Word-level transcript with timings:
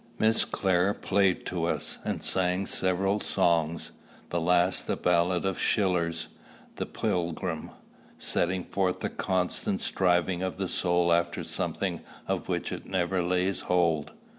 Miss 0.17 0.45
Clare 0.45 0.95
played 0.95 1.45
to 1.45 1.65
us, 1.65 1.99
and 2.03 2.23
sang 2.23 2.65
several 2.65 3.19
songs, 3.19 3.91
the 4.31 4.41
last 4.41 4.89
a 4.89 4.95
ballad 4.97 5.45
of 5.45 5.59
Schiller's, 5.59 6.27
"The 6.77 6.87
Pilgrim," 6.87 7.69
setting 8.17 8.63
forth 8.63 9.01
the 9.01 9.11
constant 9.11 9.79
striving 9.79 10.41
of 10.41 10.57
the 10.57 10.67
soul 10.67 11.13
after 11.13 11.43
something 11.43 12.01
of 12.27 12.49
which 12.49 12.71
it 12.71 12.87
never 12.87 13.21
lays 13.21 13.59
hold. 13.59 14.13